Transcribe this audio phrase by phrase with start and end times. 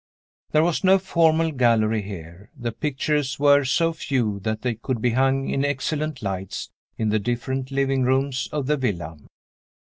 [0.51, 2.49] There was no formal gallery here.
[2.57, 7.19] The pictures were so few that they could be hung in excellent lights in the
[7.19, 9.19] different living rooms of the villa.